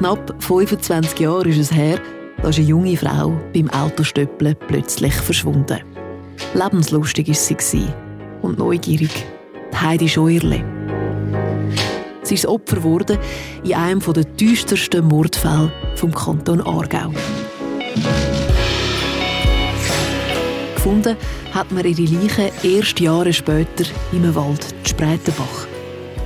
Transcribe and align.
knapp 0.00 0.34
25 0.38 1.20
Jahren 1.20 1.50
ist 1.50 1.58
es 1.58 1.74
her, 1.74 2.00
da 2.40 2.48
eine 2.48 2.56
junge 2.56 2.96
Frau 2.96 3.38
beim 3.52 3.68
Autostöppeln 3.68 4.56
plötzlich 4.66 5.12
verschwunden. 5.12 5.78
Lebenslustig 6.54 7.28
war 7.28 7.60
sie 7.60 7.86
und 8.40 8.58
neugierig. 8.58 9.10
Heidi 9.78 10.08
Scheuerle. 10.08 10.64
Sie 12.22 12.34
ist 12.34 12.46
Opfer 12.46 12.76
geworden 12.76 13.18
in 13.62 13.74
einem 13.74 14.00
der 14.00 14.24
düstersten 14.24 15.06
Mordfälle 15.06 15.70
vom 15.96 16.14
Kanton 16.14 16.62
Aargau. 16.62 17.12
Gefunden 20.76 21.16
hat 21.52 21.70
man 21.72 21.84
ihre 21.84 22.00
Leiche 22.00 22.50
erst 22.62 22.98
Jahre 23.00 23.34
später 23.34 23.84
im 24.12 24.34
Wald 24.34 24.74
Spreitenbach. 24.84 25.66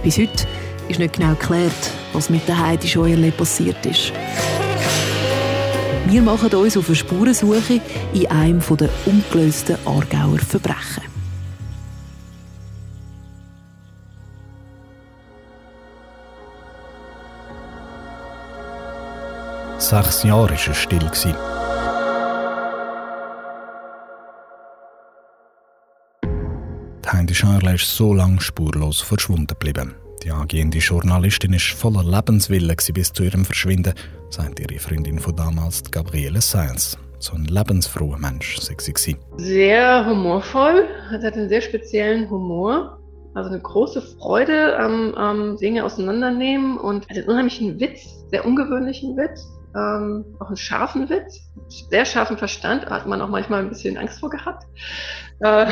Bis 0.05 0.17
heute 0.17 0.47
ist 0.89 1.01
nicht 1.01 1.15
genau 1.15 1.35
geklärt, 1.35 1.91
was 2.15 2.31
mit 2.31 2.49
der 2.49 2.59
Heidi 2.59 2.89
Scheuerle 2.89 3.33
passiert 3.33 3.85
ist. 3.85 4.13
Wir 6.07 6.23
machen 6.23 6.55
uns 6.55 6.77
auf 6.77 6.87
eine 6.87 6.97
Spurensuche 6.97 7.81
in 8.13 8.27
einem 8.29 8.61
der 8.61 8.89
ungelösten 9.07 9.77
Aargauer 9.85 10.39
Verbrechen. 10.39 11.03
Sechs 19.79 20.23
Jahre 20.23 20.51
war 20.51 20.71
es 20.71 20.77
still. 20.77 21.11
Die 27.05 27.11
Heidi 27.11 27.35
Scheuerle 27.35 27.75
ist 27.75 27.97
so 27.97 28.15
lange 28.15 28.41
spurlos 28.41 29.01
verschwunden 29.01 29.47
geblieben. 29.47 29.95
Die 30.25 30.31
angehende 30.31 30.79
Journalistin 30.79 31.53
war 31.53 31.61
voller 31.61 32.03
Lebenswille 32.03 32.75
bis 32.95 33.13
zu 33.13 33.25
ihrem 33.25 33.45
Verschwinden, 33.45 33.93
sagt 34.31 34.59
ihre 34.59 34.79
Freundin 34.79 35.19
von 35.19 35.37
damals, 35.37 35.83
Gabriele 35.91 36.41
Sainz. 36.41 36.97
So 37.19 37.35
ein 37.35 37.45
lebensfroher 37.45 38.17
Mensch, 38.17 38.59
sagt 38.59 38.99
sie. 38.99 39.19
Sehr 39.37 40.07
humorvoll, 40.07 40.89
hat 41.11 41.25
einen 41.25 41.51
sehr 41.51 41.61
speziellen 41.61 42.31
Humor. 42.31 42.99
Also 43.35 43.51
eine 43.51 43.61
große 43.61 44.01
Freude 44.01 44.79
am, 44.79 45.15
am 45.15 45.59
Dinge 45.59 45.85
auseinandernehmen 45.85 46.79
und 46.79 47.11
einen 47.11 47.25
unheimlichen 47.25 47.79
Witz, 47.79 48.25
sehr 48.31 48.47
ungewöhnlichen 48.47 49.19
Witz. 49.19 49.47
Ähm, 49.77 50.25
auch 50.39 50.47
einen 50.47 50.57
scharfen 50.57 51.11
Witz, 51.11 51.41
sehr 51.91 52.07
scharfen 52.07 52.39
Verstand, 52.39 52.87
hat 52.87 53.07
man 53.07 53.21
auch 53.21 53.29
manchmal 53.29 53.61
ein 53.61 53.69
bisschen 53.69 53.99
Angst 53.99 54.21
vor 54.21 54.31
gehabt. 54.31 54.65
Äh, 55.41 55.67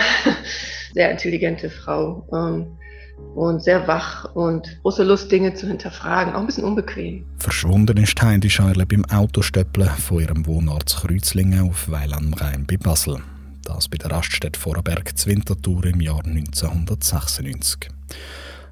sehr 0.93 1.11
intelligente 1.11 1.71
Frau. 1.71 2.27
Ähm, 2.35 2.77
und 3.35 3.63
sehr 3.63 3.87
wach 3.89 4.35
und 4.35 4.81
große 4.83 5.05
Lust, 5.05 5.31
Dinge 5.33 5.55
zu 5.55 5.67
hinterfragen, 5.67 6.35
auch 6.35 6.41
ein 6.41 6.47
bisschen 6.47 6.65
unbequem. 6.65 7.25
Verschwunden 7.39 7.97
ist 7.97 8.21
Heidi 8.21 8.51
Scheurle 8.51 8.87
beim 8.87 9.05
Autostöppeln 9.07 9.89
von 9.91 10.21
ihrem 10.21 10.47
Wohnort 10.47 10.97
Kreuzlingen 10.97 11.69
auf 11.69 11.91
Weil 11.91 12.13
am 12.13 12.35
Rhein 12.35 12.67
bei 12.67 12.77
Basel. 12.77 13.19
Das 13.65 13.89
bei 13.89 13.97
der 13.97 14.11
Raststätte 14.11 14.59
Vorarlberg 14.59 15.17
Zwintertour 15.17 15.85
im 15.87 16.01
Jahr 16.01 16.25
1996. 16.25 17.89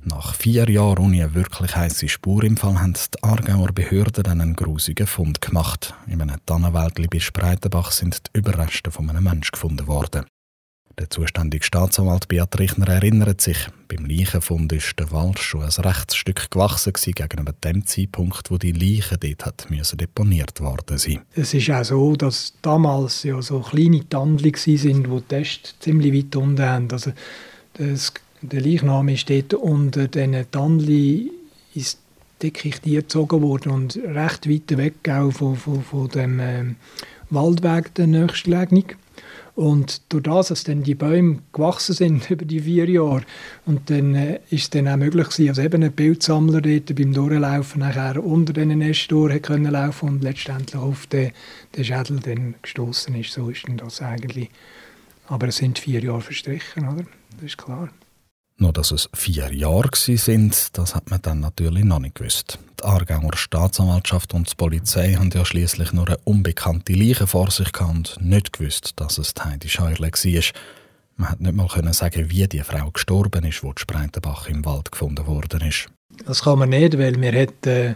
Nach 0.03 0.35
vier 0.35 0.69
Jahren 0.71 0.99
ohne 1.05 1.25
eine 1.25 1.35
wirklich 1.35 1.77
heisse 1.77 2.09
Spur 2.09 2.43
im 2.43 2.57
Fall 2.57 2.81
haben 2.81 2.95
die 2.95 3.23
Aargauer 3.23 3.73
Behörden 3.73 4.27
einen 4.27 4.57
grusigen 4.57 5.07
Fund 5.07 5.43
gemacht. 5.43 5.95
In 6.07 6.23
einem 6.23 6.39
Tannenwäldli 6.47 7.07
bei 7.07 7.21
Spreitenbach 7.21 7.91
sind 7.91 8.23
die 8.27 8.39
Überreste 8.39 8.91
von 8.91 9.11
einem 9.11 9.25
Menschen 9.25 9.53
gefunden 9.53 9.87
worden. 9.87 10.25
Der 10.99 11.09
zuständige 11.09 11.65
Staatsanwalt 11.65 12.29
Beat 12.29 12.59
Richner 12.59 12.89
erinnert 12.89 13.41
sich, 13.41 13.69
beim 13.89 14.05
Leichenfund 14.05 14.73
ist 14.73 14.99
der 14.99 15.11
Wald 15.13 15.39
schon 15.39 15.63
ein 15.63 15.69
Rechtsstück 15.71 16.51
gewachsen 16.51 16.93
gegenüber 16.93 17.53
dem 17.65 17.87
Zeitpunkt, 17.87 18.51
wo 18.51 18.59
die 18.59 18.73
Leichen 18.73 19.19
dort 19.21 19.47
hat 19.47 19.71
müssen 19.71 19.99
deponiert 19.99 20.61
worden 20.61 20.99
sind. 20.99 21.21
Es 21.35 21.55
ist 21.55 21.71
auch 21.71 21.85
so, 21.85 22.17
dass 22.17 22.55
damals 22.61 23.23
ja 23.23 23.41
so 23.41 23.61
kleine 23.61 24.07
Tandli 24.09 24.53
sind, 24.57 25.09
wo 25.09 25.21
die 25.21 25.27
Tests 25.27 25.75
ziemlich 25.81 26.13
weit 26.13 26.37
unten 26.37 26.63
haben. 26.63 26.89
Also 26.91 27.13
das, 27.75 28.13
der 28.43 28.61
Leichnam 28.61 29.09
ist 29.09 29.31
dort 29.31 29.55
unter 29.55 30.09
diesen 30.09 30.51
Tandli 30.51 31.31
ins 31.75 31.99
Dickicht 32.43 32.83
gezogen 32.83 33.43
worden 33.43 33.73
und 33.73 33.97
recht 33.97 34.49
weit 34.49 34.77
weg 34.77 35.09
auch 35.09 35.31
von, 35.31 35.57
von, 35.57 35.83
von 35.83 36.09
dem 36.09 36.41
äh, 36.41 36.65
Waldweg 37.31 37.95
der 37.95 38.07
nächstgelegenen. 38.07 38.85
Und 39.61 40.11
durch 40.11 40.23
das, 40.23 40.49
dass 40.49 40.65
dann 40.65 40.85
die 40.85 40.95
Bäume 40.95 41.41
gewachsen 41.53 41.95
sind 41.95 42.31
über 42.31 42.47
die 42.47 42.61
vier 42.61 42.89
Jahre, 42.89 43.25
und 43.67 43.91
dann 43.91 44.15
äh, 44.15 44.41
ist 44.49 44.63
es 44.63 44.71
dann 44.71 44.89
auch 44.89 44.97
möglich 44.97 45.29
gewesen, 45.29 45.49
dass 45.49 45.59
eben 45.59 45.83
ein 45.83 45.93
Bildsammler 45.93 46.63
dort 46.63 46.95
beim 46.95 47.13
Durchlaufen 47.13 47.81
nachher 47.81 48.25
unter 48.25 48.55
diesen 48.55 48.79
Nestoren 48.79 49.43
können 49.43 49.71
laufen 49.71 50.09
und 50.09 50.23
letztendlich 50.23 50.81
auf 50.81 51.07
den, 51.09 51.33
den 51.77 51.85
Schädel 51.85 52.21
dann 52.21 52.55
gestoßen 52.63 53.15
ist. 53.17 53.33
So 53.33 53.51
ist 53.51 53.69
dann 53.69 53.77
das 53.77 54.01
eigentlich. 54.01 54.49
Aber 55.27 55.49
es 55.49 55.59
sind 55.59 55.79
vier 55.79 56.01
Jahre 56.01 56.23
verstrichen, 56.23 56.89
oder? 56.89 57.05
Das 57.35 57.45
ist 57.45 57.59
klar. 57.59 57.91
Nur 58.61 58.75
dass 58.75 58.91
es 58.91 59.09
vier 59.15 59.55
Jahre 59.55 59.89
sind, 59.95 60.77
das 60.77 60.95
hat 60.95 61.11
man 61.11 61.23
dann 61.23 61.41
natürlich 61.41 61.83
noch 61.83 61.99
nicht 61.99 62.17
gewusst. 62.17 62.59
Die 62.79 62.85
Aargauer 62.85 63.35
Staatsanwaltschaft 63.35 64.35
und 64.35 64.51
die 64.51 64.55
Polizei 64.55 65.15
haben 65.15 65.31
ja 65.31 65.47
schließlich 65.47 65.95
nur 65.95 66.07
eine 66.07 66.19
unbekannte 66.25 66.93
Leiche 66.93 67.27
vor 67.27 67.51
sich 67.51 67.73
gehabt 67.73 67.91
und 67.91 68.19
nicht 68.21 68.53
gewusst, 68.53 68.93
dass 68.97 69.17
es 69.17 69.33
Heidi 69.43 69.71
Scheuerle 69.71 70.11
war. 70.13 70.43
Man 71.17 71.31
hat 71.31 71.41
nicht 71.41 71.55
mal 71.55 71.69
können 71.69 71.95
sagen, 71.95 72.29
wie 72.29 72.47
die 72.49 72.61
Frau 72.61 72.91
gestorben 72.91 73.47
ist, 73.47 73.65
wo 73.65 73.73
die 73.73 73.81
Spreitenbach 73.81 74.47
im 74.47 74.63
Wald 74.67 74.93
gefunden 74.93 75.27
worden 75.27 75.63
ist. 75.63 75.87
Das 76.27 76.43
kann 76.43 76.59
man 76.59 76.69
nicht, 76.69 76.99
weil 76.99 77.19
wir 77.19 77.33
hat, 77.33 77.67
äh, 77.67 77.95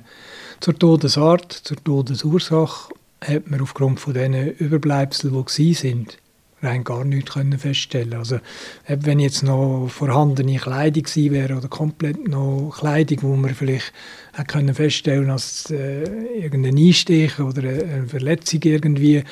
zur 0.60 0.78
Todesart, 0.78 1.52
zur 1.52 1.76
Todesursache, 1.84 2.90
hat 3.22 3.50
man 3.50 3.60
aufgrund 3.60 4.00
von 4.00 4.14
diesen 4.14 4.52
Überbleibseln, 4.52 5.44
die 5.44 5.74
sind, 5.74 6.16
rein 6.64 6.84
gar 6.84 7.04
nichts 7.04 7.32
können 7.32 7.58
feststellen. 7.58 8.14
Also 8.14 8.38
wenn 8.86 9.20
jetzt 9.20 9.42
noch 9.42 9.88
vorhandene 9.88 10.56
Kleidung 10.56 11.02
gewesen 11.04 11.32
wäre 11.32 11.56
oder 11.56 11.68
komplett 11.68 12.26
noch 12.28 12.76
Kleidung, 12.78 13.18
wo 13.22 13.36
man 13.36 13.54
vielleicht 13.54 13.92
hat 14.32 14.48
können 14.48 14.74
feststellen, 14.74 15.28
dass 15.28 15.70
äh, 15.70 16.04
irgendein 16.38 16.76
Einstich 16.76 17.38
oder 17.38 17.62
eine 17.68 18.06
Verletzung 18.06 18.60
irgendwie 18.62 19.24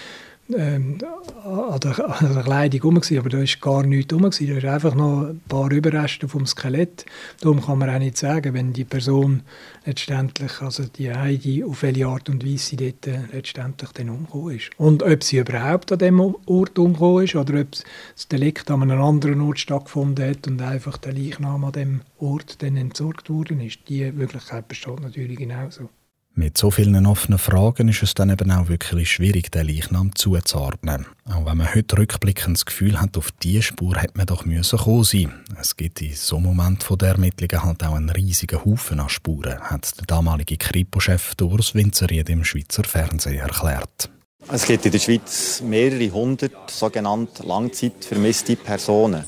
ähm, 0.56 0.98
an, 1.44 1.80
der, 1.80 2.22
an 2.22 2.34
der 2.34 2.42
Kleidung 2.42 2.80
rum 2.82 3.00
aber 3.18 3.28
da 3.28 3.38
ist 3.38 3.60
gar 3.60 3.82
nichts 3.82 4.12
rum. 4.12 4.22
Da 4.22 4.28
ist 4.28 4.64
einfach 4.64 4.94
noch 4.94 5.28
ein 5.28 5.40
paar 5.48 5.70
Überreste 5.70 6.28
vom 6.28 6.46
Skelett. 6.46 7.04
Darum 7.40 7.60
kann 7.64 7.78
man 7.78 7.90
auch 7.90 7.98
nicht 7.98 8.16
sagen, 8.16 8.54
wenn 8.54 8.72
die 8.72 8.84
Person 8.84 9.42
letztendlich, 9.84 10.60
also 10.60 10.84
die 10.84 11.12
Heidi, 11.12 11.64
auf 11.64 11.82
welche 11.82 12.06
Art 12.06 12.28
und 12.28 12.44
Weise 12.44 12.58
sie 12.58 12.76
dort 12.76 13.06
äh, 13.06 13.20
letztendlich 13.32 13.90
dann 13.92 14.10
umgekommen 14.10 14.56
ist. 14.56 14.70
Und 14.76 15.02
ob 15.02 15.22
sie 15.22 15.38
überhaupt 15.38 15.92
an 15.92 15.98
dem 15.98 16.20
Ort 16.20 16.78
umgekommen 16.78 17.24
ist 17.24 17.34
oder 17.34 17.60
ob 17.60 17.72
das 17.72 18.28
Delikt 18.28 18.70
an 18.70 18.82
einem 18.82 19.00
anderen 19.00 19.40
Ort 19.40 19.58
stattgefunden 19.58 20.28
hat 20.28 20.46
und 20.46 20.62
einfach 20.62 20.96
der 20.98 21.12
Leichnam 21.12 21.64
an 21.64 21.72
dem 21.72 22.00
Ort 22.18 22.62
dann 22.62 22.76
entsorgt 22.76 23.30
worden 23.30 23.60
ist. 23.60 23.80
Die 23.88 24.10
Möglichkeit 24.12 24.68
besteht 24.68 25.00
natürlich 25.00 25.38
genauso. 25.38 25.88
Mit 26.34 26.56
so 26.56 26.70
vielen 26.70 27.04
offenen 27.04 27.38
Fragen 27.38 27.88
ist 27.88 28.02
es 28.02 28.14
dann 28.14 28.30
eben 28.30 28.50
auch 28.50 28.68
wirklich 28.68 29.12
schwierig, 29.12 29.52
den 29.52 29.66
Leichnam 29.66 30.14
zuzuordnen. 30.14 31.04
Auch 31.26 31.44
wenn 31.44 31.58
man 31.58 31.74
heute 31.74 31.98
rückblickend 31.98 32.56
das 32.56 32.64
Gefühl 32.64 32.98
hat, 32.98 33.18
auf 33.18 33.30
diese 33.42 33.60
Spur 33.60 33.96
hätte 33.96 34.16
man 34.16 34.24
doch 34.24 34.46
müssen 34.46 34.78
kommen 34.78 35.04
sein. 35.04 35.30
Es 35.60 35.76
gibt 35.76 36.00
in 36.00 36.14
so 36.14 36.36
einem 36.36 36.46
Moment 36.46 36.84
von 36.84 36.96
der 36.96 37.10
Ermittlungen 37.10 37.62
halt 37.62 37.84
auch 37.84 37.94
einen 37.94 38.08
riesigen 38.08 38.64
Haufen 38.64 39.00
an 39.00 39.10
Spuren, 39.10 39.60
hat 39.60 39.98
der 39.98 40.06
damalige 40.06 40.56
Kripo-Chef 40.56 41.34
Urs 41.42 41.74
Winzeried 41.74 42.30
im 42.30 42.44
Schweizer 42.44 42.84
Fernsehen 42.84 43.38
erklärt. 43.38 44.08
Es 44.50 44.64
gibt 44.64 44.86
in 44.86 44.92
der 44.92 44.98
Schweiz 45.00 45.60
mehrere 45.60 46.10
hundert 46.10 46.70
sogenannte 46.70 47.42
langzeitvermisste 47.42 48.56
Personen. 48.56 49.24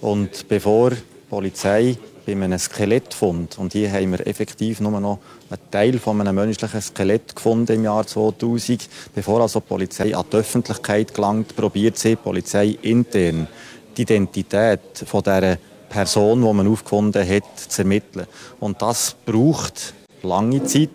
Und 0.00 0.48
bevor 0.48 0.90
die 0.90 0.96
Polizei 1.28 1.98
bei 2.34 2.44
einem 2.44 2.58
Skelettfund. 2.58 3.58
Und 3.58 3.72
hier 3.72 3.90
haben 3.90 4.12
wir 4.12 4.26
effektiv 4.26 4.80
nur 4.80 5.00
noch 5.00 5.18
einen 5.48 5.70
Teil 5.70 5.98
von 5.98 6.20
einem 6.20 6.34
menschlichen 6.34 6.82
Skelett 6.82 7.34
gefunden 7.34 7.72
im 7.72 7.84
Jahr 7.84 8.06
2000. 8.06 8.88
Bevor 9.14 9.40
also 9.40 9.60
die 9.60 9.66
Polizei 9.66 10.14
an 10.14 10.24
die 10.30 10.36
Öffentlichkeit 10.36 11.14
gelangt, 11.14 11.56
probiert 11.56 11.96
sie 11.96 12.10
die 12.10 12.16
Polizei 12.16 12.76
intern 12.82 13.48
die 13.96 14.02
Identität 14.02 14.80
von 15.06 15.22
der 15.22 15.58
Person, 15.88 16.42
die 16.42 16.52
man 16.52 16.68
aufgefunden 16.68 17.26
hat, 17.26 17.58
zu 17.68 17.82
ermitteln. 17.82 18.26
Und 18.60 18.80
das 18.82 19.16
braucht 19.24 19.94
lange 20.22 20.62
Zeit, 20.64 20.90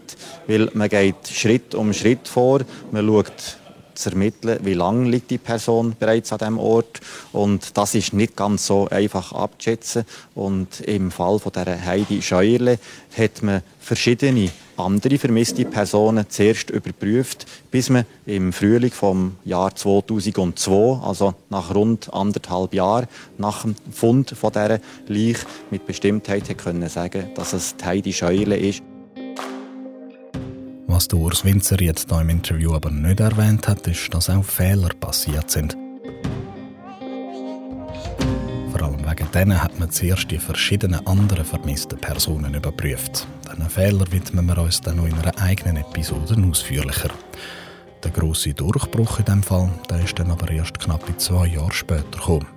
weil 0.47 0.69
man 0.73 0.87
geht 0.87 1.27
Schritt 1.27 1.75
um 1.75 1.93
Schritt 1.93 2.27
vor. 2.27 2.61
Man 2.91 3.07
schaut 3.07 3.57
zu 3.95 4.09
ermitteln, 4.09 4.59
wie 4.63 4.73
lange 4.73 5.09
liegt 5.09 5.31
die 5.31 5.37
Person 5.37 5.95
bereits 5.99 6.31
an 6.31 6.39
dem 6.39 6.59
Ort 6.59 7.01
und 7.31 7.77
das 7.77 7.95
ist 7.95 8.13
nicht 8.13 8.35
ganz 8.35 8.65
so 8.67 8.87
einfach 8.89 9.33
abzuschätzen 9.33 10.05
und 10.35 10.81
im 10.81 11.11
Fall 11.11 11.39
von 11.39 11.51
der 11.51 11.85
Heidi 11.85 12.21
Scheuerle 12.21 12.79
hat 13.17 13.41
man 13.43 13.61
verschiedene 13.79 14.49
andere 14.77 15.17
vermisste 15.19 15.65
Personen 15.65 16.25
zuerst 16.29 16.69
überprüft, 16.69 17.45
bis 17.69 17.89
man 17.89 18.05
im 18.25 18.53
Frühling 18.53 18.91
vom 18.91 19.37
Jahr 19.43 19.75
2002, 19.75 20.99
also 21.03 21.35
nach 21.49 21.73
rund 21.75 22.13
anderthalb 22.13 22.73
Jahren 22.73 23.07
nach 23.37 23.63
dem 23.63 23.75
Fund 23.91 24.31
von 24.31 24.51
dieser 24.51 24.79
Leiche 25.07 25.45
mit 25.69 25.85
Bestimmtheit 25.85 26.57
können 26.57 26.89
sagen, 26.89 27.29
dass 27.35 27.53
es 27.53 27.75
Heidi 27.83 28.13
Scheuerle 28.13 28.57
ist. 28.57 28.83
Was 30.93 31.07
der 31.07 31.17
Urs 31.17 31.43
Winzeried 31.43 32.05
hier 32.07 32.21
im 32.21 32.29
Interview 32.29 32.75
aber 32.75 32.91
nicht 32.91 33.19
erwähnt 33.19 33.67
hat, 33.67 33.87
ist, 33.87 34.13
dass 34.13 34.29
auch 34.29 34.45
Fehler 34.45 34.89
passiert 34.89 35.49
sind. 35.49 35.75
Vor 38.71 38.83
allem 38.83 39.03
wegen 39.03 39.31
denen 39.31 39.63
hat 39.63 39.79
man 39.79 39.89
zuerst 39.89 40.29
die 40.29 40.37
verschiedenen 40.37 41.05
anderen 41.07 41.45
vermissten 41.45 41.97
Personen 41.97 42.53
überprüft. 42.53 43.25
Diesen 43.51 43.69
Fehler 43.71 44.05
widmen 44.11 44.45
wir 44.45 44.59
uns 44.59 44.81
dann 44.81 44.97
noch 44.97 45.07
in 45.07 45.17
einer 45.17 45.35
eigenen 45.41 45.77
Episode 45.77 46.37
ausführlicher. 46.47 47.09
Der 48.03 48.11
grosse 48.11 48.53
Durchbruch 48.53 49.17
in 49.17 49.25
diesem 49.25 49.41
Fall 49.41 49.71
der 49.89 50.03
ist 50.03 50.19
dann 50.19 50.29
aber 50.29 50.51
erst 50.51 50.79
knapp 50.79 51.03
zwei 51.19 51.47
Jahre 51.47 51.73
später 51.73 52.19
gekommen. 52.19 52.52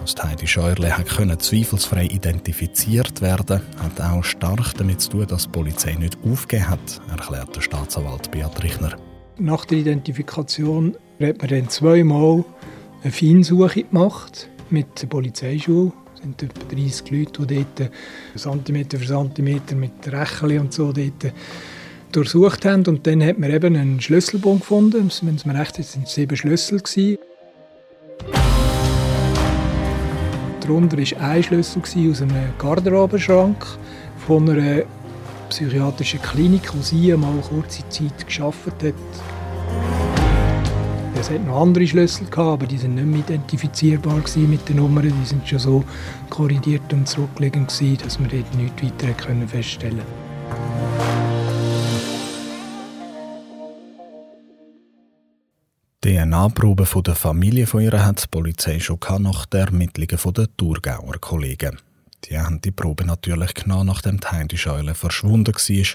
Dass 0.00 0.16
Heidi 0.22 0.46
Scheuerle 0.46 0.94
können 1.14 1.38
zweifelsfrei 1.38 2.06
identifiziert 2.06 3.20
werden 3.20 3.60
hat 3.82 4.00
auch 4.00 4.24
stark 4.24 4.72
damit 4.78 5.02
zu 5.02 5.10
tun, 5.10 5.26
dass 5.26 5.44
die 5.44 5.50
Polizei 5.50 5.92
nicht 5.92 6.16
aufgegeben 6.24 6.70
hat, 6.70 7.00
erklärt 7.10 7.54
der 7.54 7.60
Staatsanwalt 7.60 8.30
Beat 8.30 8.62
Richner. 8.62 8.96
Nach 9.38 9.64
der 9.66 9.78
Identifikation 9.78 10.96
hat 11.20 11.38
man 11.38 11.48
dann 11.48 11.68
zweimal 11.68 12.44
eine 13.02 13.12
Feinsuche 13.12 13.84
gemacht 13.84 14.48
mit 14.70 15.02
der 15.02 15.06
Polizeischule. 15.06 15.92
Es 16.14 16.22
sind 16.22 16.42
etwa 16.42 16.74
30 16.74 17.10
Leute, 17.10 17.46
die 17.46 17.64
dort 17.76 17.90
Zentimeter 18.36 18.98
für 18.98 19.06
Zentimeter 19.06 19.74
mit 19.74 19.92
Rächeli 20.06 20.58
und 20.58 20.72
so 20.72 20.92
dort 20.92 21.32
durchsucht 22.12 22.64
haben. 22.64 22.86
Und 22.86 23.06
dann 23.06 23.22
hat 23.22 23.38
man 23.38 23.50
eben 23.50 23.76
einen 23.76 24.00
Schlüsselbund 24.00 24.60
gefunden. 24.60 25.10
Wenn 25.22 25.34
es 25.34 25.44
mir 25.44 25.58
recht 25.58 25.78
ist, 25.78 25.92
sind 25.92 26.06
es 26.06 26.14
sieben 26.14 26.36
Schlüssel. 26.36 26.80
Gewesen. 26.80 27.18
Darunter 30.60 30.98
war 30.98 31.28
ein 31.30 31.42
Schlüssel 31.42 31.82
aus 32.10 32.22
einem 32.22 32.52
Garderobenschrank 32.58 33.66
von 34.26 34.48
einer 34.50 34.82
psychiatrischen 35.48 36.20
Klinik, 36.22 36.74
wo 36.74 36.82
sie 36.82 37.12
mal 37.16 37.32
kurze 37.48 37.88
Zeit 37.88 38.26
gearbeitet 38.26 38.94
hat. 38.94 39.40
Es 41.20 41.30
hat 41.30 41.44
noch 41.46 41.60
andere 41.60 41.86
Schlüssel 41.86 42.26
aber 42.34 42.66
die 42.66 42.78
sind 42.78 42.94
nicht 42.94 43.06
mehr 43.06 43.20
identifizierbar 43.20 44.22
mit 44.36 44.68
den 44.68 44.76
Nummern. 44.76 45.12
Die 45.20 45.26
sind 45.26 45.46
schon 45.46 45.58
so 45.58 45.84
korrigiert 46.30 46.92
und 46.92 47.08
zurückliegend 47.08 47.70
dass 47.96 48.18
man 48.18 48.30
dort 48.30 48.54
nichts 48.54 48.82
weiter 48.82 49.46
feststellen 49.48 50.00
konnte. 50.48 50.89
DNA-Probe 56.10 56.88
der 57.04 57.14
Familie 57.14 57.68
von 57.68 57.82
ihr 57.82 58.04
hat 58.04 58.24
die 58.24 58.26
Polizei 58.26 58.80
schon 58.80 58.98
nach 59.20 59.46
den 59.46 59.60
Ermittlungen 59.60 60.34
der 60.34 60.56
Thurgauer 60.56 61.20
Kollegen. 61.20 61.78
Die 62.24 62.36
haben 62.36 62.60
die 62.60 62.72
Probe 62.72 63.04
natürlich 63.04 63.54
genommen, 63.54 63.86
nachdem 63.86 64.18
die 64.18 64.26
Heidi 64.26 64.58
Scheule 64.58 64.96
verschwunden 64.96 65.54
war. 65.54 65.86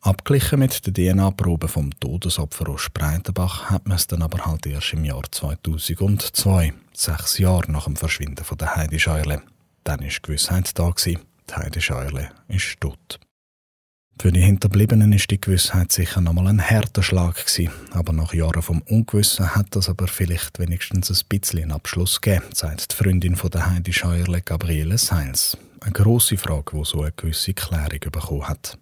Abglichen 0.00 0.58
mit 0.58 0.86
der 0.86 0.94
DNA-Probe 0.94 1.68
vom 1.68 1.90
Todesopfer 2.00 2.70
aus 2.70 2.80
Spreitenbach 2.80 3.68
hat 3.68 3.86
man 3.86 3.96
es 3.96 4.06
dann 4.06 4.22
aber 4.22 4.46
halt 4.46 4.64
erst 4.64 4.94
im 4.94 5.04
Jahr 5.04 5.24
2002, 5.30 6.72
sechs 6.94 7.36
Jahre 7.36 7.70
nach 7.70 7.84
dem 7.84 7.96
Verschwinden 7.96 8.46
von 8.46 8.56
der 8.56 8.74
Heidi 8.74 8.98
Scheule. 8.98 9.42
Dann 9.84 10.00
war 10.00 10.08
Gewissheit 10.22 10.78
da, 10.78 10.90
die 10.96 11.18
Heidi 11.54 11.82
Scheule 11.82 12.30
ist 12.48 12.80
tot. 12.80 13.20
Für 14.22 14.30
die 14.30 14.40
Hinterbliebenen 14.40 15.12
ist 15.12 15.32
die 15.32 15.40
Gewissheit 15.40 15.90
sicher 15.90 16.20
nochmal 16.20 16.46
ein 16.46 16.60
härter 16.60 17.02
Schlag 17.02 17.44
gewesen. 17.44 17.72
Aber 17.90 18.12
nach 18.12 18.32
Jahren 18.32 18.62
vom 18.62 18.80
Ungewissen 18.82 19.56
hat 19.56 19.74
das 19.74 19.88
aber 19.88 20.06
vielleicht 20.06 20.60
wenigstens 20.60 21.10
ein 21.10 21.26
bisschen 21.28 21.62
einen 21.62 21.72
Abschluss 21.72 22.20
gegeben, 22.20 22.44
sagt 22.54 22.92
die 22.92 22.94
Freundin 22.94 23.34
von 23.34 23.50
der 23.50 23.68
Heidi 23.68 23.92
Scheuerle, 23.92 24.40
Gabriele 24.40 24.96
Seils. 24.96 25.58
Eine 25.80 25.90
grosse 25.90 26.36
Frage, 26.36 26.76
die 26.76 26.84
so 26.84 27.02
eine 27.02 27.10
gewisse 27.10 27.52
Klärung 27.52 27.98
bekommen 27.98 28.48
hat. 28.48 28.78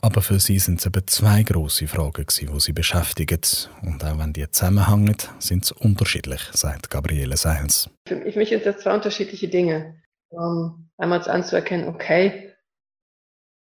Aber 0.00 0.20
für 0.20 0.40
sie 0.40 0.58
sind 0.58 0.80
es 0.80 0.86
eben 0.86 1.06
zwei 1.06 1.44
grosse 1.44 1.86
Fragen 1.86 2.26
die 2.26 2.60
sie 2.60 2.72
beschäftigen. 2.72 3.40
Und 3.82 4.04
auch 4.04 4.18
wenn 4.18 4.32
die 4.32 4.50
zusammenhängen, 4.50 5.14
sind 5.38 5.64
sie 5.64 5.74
unterschiedlich, 5.74 6.40
sagt 6.54 6.90
Gabriele 6.90 7.36
Seils. 7.36 7.88
Für 8.08 8.16
mich 8.16 8.48
sind 8.48 8.66
das 8.66 8.78
zwei 8.78 8.94
unterschiedliche 8.94 9.46
Dinge. 9.46 9.94
Um, 10.30 10.90
einmal 10.98 11.22
anzuerkennen, 11.30 11.86
okay, 11.86 12.51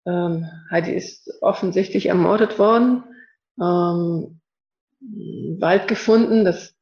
ähm, 0.06 0.50
Heidi 0.70 0.92
ist 0.92 1.30
offensichtlich 1.42 2.06
ermordet 2.06 2.58
worden, 2.58 3.04
ähm, 3.60 4.40
Wald 5.60 5.88
gefunden. 5.88 6.44
Das, 6.44 6.74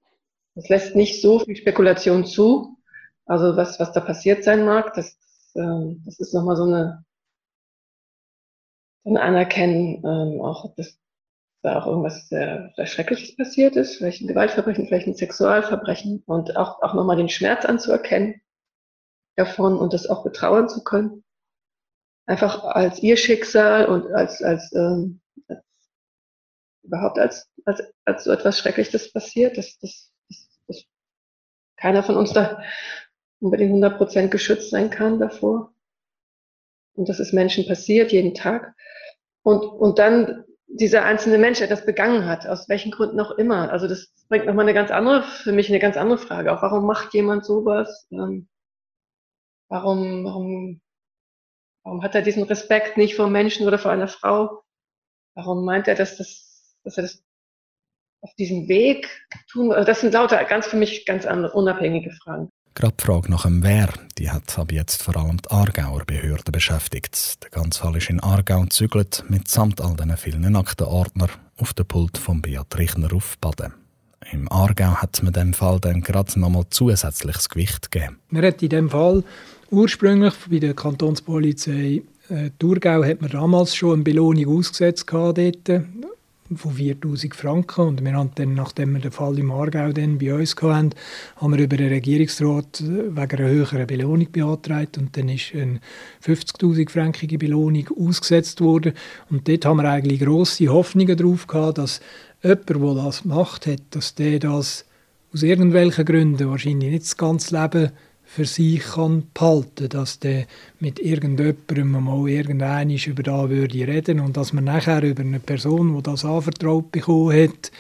das 0.55 0.69
lässt 0.69 0.97
nicht 0.97 1.23
so 1.23 1.41
viel 1.41 1.57
Spekulation 1.57 2.25
zu. 2.25 2.79
Also 3.27 3.57
was, 3.57 3.79
was 3.81 3.93
da 3.93 4.01
passiert 4.01 4.45
sein 4.45 4.65
mag, 4.65 4.95
das, 4.95 5.17
ähm, 5.55 6.03
das 6.05 6.19
ist 6.19 6.35
nochmal 6.35 6.57
so 6.57 6.65
eine 6.65 7.05
so 9.05 9.11
ein 9.11 9.17
Anerkennen, 9.17 10.03
ähm, 10.05 10.41
auch 10.41 10.75
dass 10.77 10.99
da 11.63 11.81
auch 11.81 11.87
irgendwas 11.87 12.29
sehr, 12.29 12.73
sehr 12.77 12.87
Schreckliches 12.87 13.37
passiert 13.37 13.77
ist, 13.77 13.97
vielleicht 13.97 14.23
ein 14.23 14.29
Gewaltverbrechen, 14.29 14.87
vielleicht 14.87 15.07
ein 15.07 15.15
Sexualverbrechen 15.15 16.23
und 16.27 16.57
auch, 16.57 16.83
auch 16.83 16.95
nochmal 16.95 17.17
den 17.17 17.29
Schmerz 17.29 17.65
anzuerkennen 17.65 18.41
davon 19.37 19.77
und 19.79 19.93
das 19.93 20.09
auch 20.09 20.25
betrauern 20.25 20.69
zu 20.69 20.83
können 20.83 21.25
einfach 22.27 22.65
als 22.65 23.03
ihr 23.03 23.17
Schicksal 23.17 23.87
und 23.87 24.13
als, 24.13 24.43
als, 24.43 24.73
ähm, 24.75 25.21
als 25.49 25.65
überhaupt 26.83 27.19
als, 27.19 27.49
als, 27.65 27.83
als 28.05 28.25
so 28.25 28.33
etwas 28.33 28.59
Schreckliches 28.59 29.13
passiert, 29.13 29.57
dass, 29.57 29.79
dass, 29.79 30.13
dass, 30.29 30.49
dass 30.67 30.85
keiner 31.77 32.03
von 32.03 32.17
uns 32.17 32.33
da 32.33 32.63
unbedingt 33.41 33.73
100% 33.85 34.29
geschützt 34.29 34.71
sein 34.71 34.91
kann 34.91 35.19
davor. 35.19 35.73
Und 36.95 37.09
dass 37.09 37.19
es 37.19 37.33
Menschen 37.33 37.67
passiert, 37.67 38.13
jeden 38.13 38.35
Tag. 38.35 38.75
Und, 39.43 39.63
und 39.65 39.99
dann 39.99 40.45
dieser 40.69 41.05
einzelne 41.05 41.39
Mensch, 41.39 41.59
der 41.59 41.69
das 41.69 41.85
begangen 41.85 42.27
hat, 42.27 42.47
aus 42.47 42.69
welchen 42.69 42.93
Gründen 42.93 43.19
auch 43.21 43.33
immer. 43.33 43.73
Also 43.73 43.89
das 43.89 44.13
bringt 44.29 44.47
nochmal 44.47 44.65
eine 44.65 44.75
ganz 44.75 44.91
andere, 44.91 45.23
für 45.23 45.53
mich 45.53 45.69
eine 45.69 45.81
ganz 45.81 45.97
andere 45.97 46.19
Frage 46.19 46.53
auf. 46.53 46.63
Warum 46.63 46.87
macht 46.87 47.15
jemand 47.15 47.45
sowas? 47.45 48.07
Ähm, 48.11 48.49
warum, 49.69 50.25
warum 50.25 50.82
Warum 51.85 52.03
hat 52.03 52.15
er 52.15 52.23
diesen 52.23 52.45
Respekt 52.45 52.97
nicht 52.97 53.17
vor 53.17 53.29
Menschen 53.29 53.67
oder 53.67 53.79
vor 53.79 53.91
einer 53.91 54.09
Frau? 54.09 54.63
Warum 55.35 55.65
meint 55.65 55.89
er, 55.89 55.95
dass, 55.95 56.17
das, 56.17 56.77
dass 56.85 56.97
er 56.97 57.03
das 57.05 57.23
auf 58.21 58.35
diesem 58.37 58.69
Weg 58.69 59.09
tun 59.51 59.73
also 59.73 59.85
Das 59.85 60.01
sind 60.01 60.15
lauter 60.15 60.43
ganz 60.45 60.67
für 60.67 60.77
mich 60.77 61.05
ganz 61.07 61.27
andere, 61.27 61.53
unabhängige 61.53 62.13
Fragen. 62.23 62.49
Gerade 62.75 62.95
die 62.99 63.05
Frage 63.05 63.31
nach 63.31 63.43
dem 63.43 63.63
Wer, 63.63 63.91
die 64.17 64.31
hat 64.31 64.59
ab 64.59 64.73
jetzt 64.73 65.03
vor 65.03 65.17
allem 65.17 65.37
die 65.43 65.51
Aargauer 65.51 66.05
Behörden 66.07 66.53
beschäftigt. 66.53 67.43
Der 67.43 67.51
ganze 67.51 67.81
Fall 67.81 67.97
ist 67.97 68.09
in 68.09 68.21
Aargau 68.21 68.63
gezügelt, 68.63 69.25
mitsamt 69.29 69.81
all 69.81 69.95
diesen 69.95 70.17
vielen 70.17 70.57
Aktenordner 70.57 71.29
auf 71.59 71.75
den 71.75 71.87
Pult 71.87 72.17
von 72.17 72.41
Beat 72.41 72.79
Richner 72.79 73.13
auf 73.13 73.37
Baden. 73.39 73.75
Im 74.31 74.51
Aargau 74.51 74.95
hat 74.95 75.23
man 75.23 75.35
dem 75.35 75.53
Fall 75.53 75.81
dann 75.81 76.01
gerade 76.01 76.39
nochmal 76.41 76.65
zusätzliches 76.71 77.51
Gewicht 77.51 77.91
gegeben. 77.91 78.21
Man 78.29 78.45
hat 78.45 78.63
in 78.63 78.71
dem 78.71 78.89
Fall 78.89 79.23
Ursprünglich 79.73 80.35
bei 80.51 80.59
der 80.59 80.75
Kantonspolizei 80.75 82.03
äh, 82.29 82.51
Thurgau 82.59 83.03
hat 83.05 83.23
man 83.23 83.31
damals 83.31 83.75
schon 83.75 83.95
eine 83.95 84.03
Belohnung 84.03 84.59
ausgesetzt 84.59 85.07
dort, 85.11 85.67
von 86.55 86.73
4000 86.73 87.35
Franken. 87.35 87.81
Und 87.89 88.05
wir 88.05 88.13
haben 88.13 88.33
dann, 88.35 88.53
nachdem 88.53 88.93
wir 88.93 89.01
den 89.01 89.13
Fall 89.13 89.39
im 89.39 89.51
Aargau 89.51 89.91
dann 89.93 90.19
bei 90.19 90.35
uns 90.35 90.55
hatten, 90.61 90.91
haben 91.37 91.57
wir 91.57 91.65
über 91.65 91.79
den 91.79 91.89
Regierungsrat 91.89 92.83
wegen 92.83 93.17
einer 93.17 93.49
höheren 93.49 93.87
Belohnung 93.87 94.31
beantragt. 94.31 94.99
Und 94.99 95.17
dann 95.17 95.31
ist 95.31 95.55
eine 95.55 95.81
50.000 96.23 96.91
frankige 96.91 97.39
Belohnung 97.39 97.89
ausgesetzt 97.99 98.61
worden. 98.61 98.93
Und 99.31 99.49
dort 99.49 99.65
haben 99.65 99.79
wir 99.79 99.89
eigentlich 99.89 100.21
grosse 100.21 100.69
Hoffnungen 100.69 101.17
darauf 101.17 101.47
gehabt, 101.47 101.79
dass 101.79 102.03
jemand, 102.43 102.69
der 102.69 102.95
das 103.05 103.23
gemacht 103.23 103.67
hat, 103.67 103.81
dass 103.89 104.17
der 104.17 104.39
das 104.39 104.85
aus 105.33 105.43
irgendwelchen 105.43 106.05
Gründen, 106.05 106.51
wahrscheinlich 106.51 106.91
nicht 106.91 107.05
das 107.05 107.17
ganze 107.17 107.59
Leben 107.59 107.93
für 108.35 108.47
sich 108.47 108.81
kann 108.81 109.25
behalten 109.35 109.91
dass 109.91 110.19
der 110.19 110.47
mit 110.81 110.99
irgendjemandem 110.99 111.91
mal 111.91 112.29
irgendein 112.29 112.91
über 112.91 113.23
da 113.23 113.51
würde 113.51 113.87
reden 113.87 114.21
und 114.21 114.39
dass 114.39 114.55
man 114.55 114.65
nachher 114.65 115.03
über 115.03 115.23
eine 115.23 115.39
Person, 115.39 115.95
die 115.95 116.03
das 116.03 116.25
anvertraut 116.25 116.91
bekommen 116.91 117.37
hat, 117.37 117.71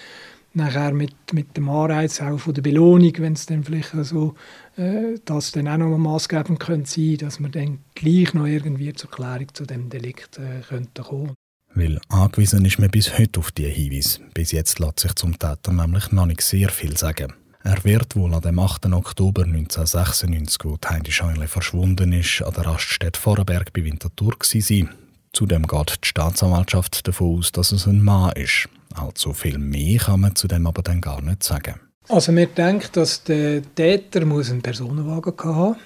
nachher 0.52 0.92
mit, 0.92 1.14
mit 1.32 1.56
dem 1.56 1.71
Anreiz 1.71 2.21
auch 2.21 2.38
von 2.38 2.52
der 2.52 2.61
Belohnung, 2.61 3.12
wenn 3.16 3.32
es 3.32 3.47
dann 3.47 3.64
vielleicht 3.64 3.92
so, 4.04 4.35
äh, 4.76 5.18
das 5.25 5.52
dann 5.52 5.68
auch 5.68 5.78
noch 5.78 5.97
maßgebend 5.97 6.61
könnte 6.61 6.90
sein, 6.90 7.16
dass 7.16 7.40
man 7.40 7.52
dann 7.52 7.78
gleich 7.94 8.35
noch 8.35 8.47
irgendwie 8.47 8.92
zur 8.92 9.11
Klärung 9.11 9.54
zu 9.54 9.64
dem 9.64 9.88
Delikt 9.88 10.38
äh, 10.38 10.61
könnte 10.68 11.02
kommen. 11.02 11.32
Weil 11.75 11.99
angewiesen 12.09 12.66
ist 12.66 12.78
man 12.78 12.90
bis 12.90 13.18
heute 13.18 13.40
auf 13.40 13.52
diese 13.52 13.71
Hinweise. 13.71 14.21
Bis 14.35 14.52
jetzt 14.52 14.78
lässt 14.78 15.00
sich 15.00 15.14
zum 15.14 15.38
Täter 15.38 15.73
nämlich 15.73 16.12
noch 16.12 16.26
nicht 16.26 16.42
sehr 16.42 16.68
viel 16.68 16.94
sagen. 16.99 17.32
Er 17.64 17.85
wird 17.85 18.16
wohl 18.16 18.35
an 18.35 18.40
dem 18.40 18.59
8. 18.59 18.87
Oktober 18.87 19.45
1996, 19.45 20.64
wo 20.64 20.78
Heidi 20.85 21.12
Scheunle 21.12 21.47
verschwunden 21.47 22.12
ist, 22.12 22.42
an 22.42 22.52
der 22.54 22.66
Raststätte 22.66 23.21
Vorarlberg 23.21 23.73
bei 23.73 23.85
Winterthur 23.85 24.35
sein. 24.42 24.90
Zudem 25.33 25.66
geht 25.69 25.99
die 26.02 26.09
Staatsanwaltschaft 26.09 27.07
davon 27.07 27.38
aus, 27.38 27.52
dass 27.52 27.71
es 27.71 27.87
ein 27.87 28.02
Mann 28.02 28.33
ist. 28.33 28.69
Allzu 28.95 29.33
viel 29.33 29.59
mehr 29.59 29.99
kann 29.99 30.21
man 30.21 30.35
zu 30.35 30.49
dem 30.49 30.66
aber 30.66 30.83
dann 30.83 31.00
gar 31.00 31.23
nicht 31.23 31.45
sagen. 31.45 31.76
Also 32.09 32.35
wir 32.35 32.47
denken, 32.47 32.88
dass 32.92 33.23
der 33.23 33.62
Täter 33.75 34.25
muss 34.25 34.50
einen 34.50 34.61
Personenwagen 34.61 35.35
haben 35.45 35.76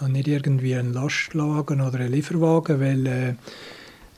und 0.00 0.12
nicht 0.12 0.26
irgendwie 0.26 0.74
einen 0.74 0.94
Lastwagen 0.94 1.82
oder 1.82 2.00
einen 2.00 2.12
Lieferwagen, 2.12 2.80
weil 2.80 3.06
äh, 3.06 3.34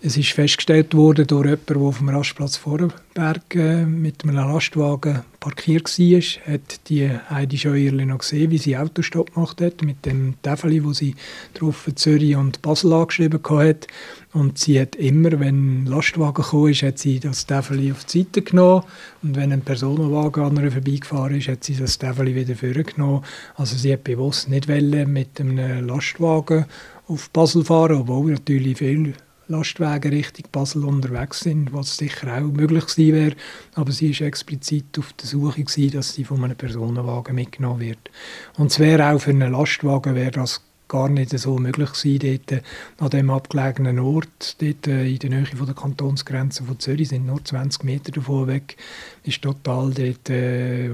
Es 0.06 0.16
ist 0.16 0.30
festgestellt 0.30 0.94
worden 0.94 1.26
durch 1.26 1.46
jemanden, 1.46 1.66
der 1.66 1.76
auf 1.78 1.98
dem 1.98 2.08
Rastplatz 2.10 2.56
Vorberg 2.56 3.56
äh, 3.56 3.84
mit 3.84 4.22
einem 4.22 4.36
Lastwagen 4.36 5.22
parkiert 5.40 5.98
war, 5.98 6.52
hat 6.54 6.88
die 6.88 7.10
Heidi 7.28 7.58
Scheuerle 7.58 8.06
noch 8.06 8.18
gesehen, 8.18 8.52
wie 8.52 8.58
sie 8.58 8.76
Autostopp 8.76 9.34
gemacht 9.34 9.60
hat, 9.60 9.82
mit 9.82 10.06
dem 10.06 10.34
Tafel, 10.42 10.84
wo 10.84 10.92
sie 10.92 11.16
drauf 11.54 11.90
Zürich 11.96 12.36
und 12.36 12.62
Basel 12.62 12.92
angeschrieben 12.92 13.40
hat. 13.48 13.88
Und 14.32 14.58
sie 14.58 14.80
hat 14.80 14.94
immer, 14.94 15.40
wenn 15.40 15.82
ein 15.82 15.86
Lastwagen 15.86 16.44
kam, 16.44 16.68
ist, 16.68 16.84
hat 16.84 17.00
sie 17.00 17.18
das 17.18 17.44
Tafel 17.44 17.90
auf 17.90 18.04
die 18.04 18.18
Seite 18.20 18.42
genommen. 18.42 18.84
Und 19.24 19.34
wenn 19.34 19.50
ein 19.50 19.62
Personenwagen 19.62 20.44
an 20.44 20.64
ihr 20.64 20.70
vorbeigefahren 20.70 21.38
ist, 21.38 21.48
hat 21.48 21.64
sie 21.64 21.74
das 21.74 21.98
Tafel 21.98 22.32
wieder 22.32 22.54
vorgenommen. 22.54 23.24
Also 23.56 23.76
sie 23.76 23.92
hat 23.92 24.04
bewusst 24.04 24.48
nicht 24.50 24.68
mit 24.68 25.40
einem 25.40 25.84
Lastwagen 25.84 26.66
auf 27.08 27.28
Basel 27.30 27.64
fahren, 27.64 28.02
obwohl 28.02 28.30
natürlich 28.30 28.78
viel 28.78 29.14
Lastwagen 29.48 30.12
Richtung 30.12 30.46
Basel 30.50 30.84
unterwegs 30.84 31.40
sind, 31.40 31.72
was 31.72 31.96
sicher 31.96 32.36
auch 32.36 32.52
möglich 32.52 32.86
gewesen 32.86 33.14
wäre. 33.14 33.36
Aber 33.74 33.92
sie 33.92 34.10
ist 34.10 34.20
explizit 34.20 34.98
auf 34.98 35.12
der 35.12 35.26
Suche 35.26 35.62
gewesen, 35.62 35.92
dass 35.92 36.14
sie 36.14 36.24
von 36.24 36.42
einem 36.42 36.56
Personenwagen 36.56 37.34
mitgenommen 37.34 37.80
wird. 37.80 38.10
Und 38.56 38.70
es 38.72 38.78
wäre 38.78 39.12
auch 39.12 39.20
für 39.20 39.30
einen 39.30 39.52
Lastwagen 39.52 40.14
wäre 40.14 40.32
das 40.32 40.62
gar 40.88 41.08
nicht 41.08 41.36
so 41.36 41.58
möglich 41.58 41.92
gewesen, 41.92 42.40
dort 42.48 42.62
an 42.98 43.10
dem 43.10 43.30
abgelegenen 43.30 43.98
Ort, 43.98 44.60
dort 44.62 44.86
äh, 44.86 45.08
in 45.08 45.18
der 45.18 45.30
Nähe 45.30 45.46
von 45.46 45.66
der 45.66 45.74
Kantonsgrenze 45.74 46.64
von 46.64 46.78
Zürich, 46.78 47.08
sind 47.08 47.26
nur 47.26 47.44
20 47.44 47.84
Meter 47.84 48.12
davon 48.12 48.46
weg, 48.46 48.76
ist 49.24 49.42
total 49.42 49.92
dort 49.92 50.30
äh, 50.30 50.90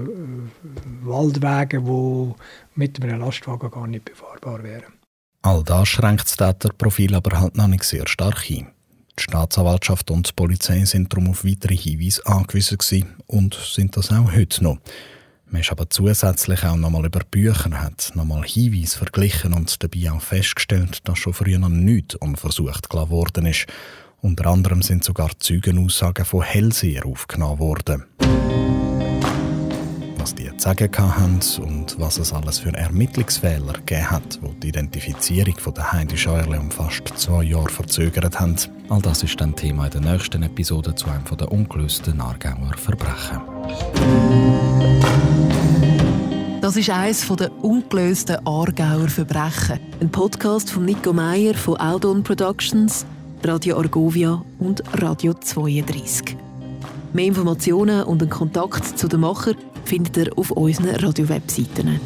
Waldwege, 1.03 1.81
die 1.81 2.33
mit 2.75 3.01
einem 3.01 3.19
Lastwagen 3.19 3.69
gar 3.69 3.87
nicht 3.87 4.05
befahrbar 4.05 4.63
wären. 4.63 5.02
All 5.45 5.61
das 5.61 5.89
schränkt 5.89 6.23
das 6.23 6.37
Täterprofil 6.37 7.13
aber 7.15 7.37
halt 7.37 7.57
noch 7.57 7.67
nicht 7.67 7.83
sehr 7.83 8.07
stark 8.07 8.45
ein. 8.49 8.67
Die 9.19 9.23
Staatsanwaltschaft 9.23 10.09
und 10.09 10.29
die 10.29 10.33
Polizei 10.33 10.85
sind 10.85 11.11
darum 11.11 11.29
auf 11.29 11.43
weitere 11.43 11.75
Hinweise 11.75 12.25
angewiesen 12.25 12.77
gewesen 12.77 13.13
und 13.27 13.53
sind 13.53 13.97
das 13.97 14.09
auch 14.11 14.31
heute 14.31 14.63
noch. 14.63 14.77
Man 15.51 15.59
ist 15.59 15.71
aber 15.71 15.89
zusätzlich 15.89 16.63
auch 16.63 16.77
nochmal 16.77 17.05
über 17.05 17.19
Bücher, 17.29 17.71
hat 17.81 18.13
nochmal 18.15 18.43
Hinweise 18.43 18.97
verglichen 18.97 19.53
und 19.53 19.83
dabei 19.83 20.11
auch 20.13 20.21
festgestellt, 20.21 21.07
dass 21.07 21.19
schon 21.19 21.33
früher 21.33 21.59
noch 21.59 21.67
nichts 21.67 22.15
unversucht 22.15 22.89
gelassen 22.89 23.11
worden 23.11 23.45
ist. 23.45 23.65
Unter 24.21 24.45
anderem 24.45 24.81
sind 24.81 25.03
sogar 25.03 25.37
Zeugenaussagen 25.37 26.23
von 26.23 26.41
Hellseher 26.41 27.05
aufgenommen 27.05 27.59
worden 27.59 28.05
was 30.23 30.35
die 30.35 30.49
zu 30.55 30.69
sagen 30.69 30.89
haben 30.97 31.39
und 31.63 31.99
was 31.99 32.17
es 32.17 32.31
alles 32.31 32.59
für 32.59 32.73
Ermittlungsfehler 32.73 33.73
gegeben 33.73 34.09
hat, 34.09 34.39
die 34.41 34.59
die 34.61 34.69
Identifizierung 34.69 35.55
von 35.59 35.73
der 35.73 35.91
Heidi 35.91 36.17
Scheuerle 36.17 36.61
um 36.61 36.71
fast 36.71 37.09
zwei 37.17 37.43
Jahre 37.43 37.67
verzögert 37.67 38.39
haben. 38.39 38.55
All 38.87 39.01
das 39.01 39.21
ist 39.23 39.41
dann 39.41 39.53
Thema 39.53 39.87
in 39.87 39.91
der 39.91 40.13
nächsten 40.13 40.41
Episode 40.43 40.95
zu 40.95 41.07
einem 41.09 41.25
der 41.37 41.51
ungelösten 41.51 42.21
Aargauer 42.21 42.71
Verbrechen. 42.77 43.41
Das 46.61 46.77
ist 46.77 46.89
eines 46.89 47.27
der 47.27 47.51
ungelösten 47.61 48.47
Aargauer 48.47 49.09
Verbrechen. 49.09 49.81
Ein 49.99 50.09
Podcast 50.09 50.71
von 50.71 50.85
Nico 50.85 51.11
Meyer 51.11 51.53
von 51.53 51.75
Aldon 51.75 52.23
Productions, 52.23 53.05
Radio 53.43 53.77
Argovia 53.77 54.41
und 54.59 54.81
Radio 55.01 55.33
32. 55.33 56.37
Mehr 57.11 57.25
Informationen 57.25 58.05
und 58.05 58.21
einen 58.21 58.31
Kontakt 58.31 58.97
zu 58.97 59.09
den 59.09 59.19
Macher 59.19 59.51
findet 59.85 60.17
ihr 60.17 60.37
auf 60.37 60.51
unseren 60.51 60.95
Radio-Webseiten. 60.95 61.99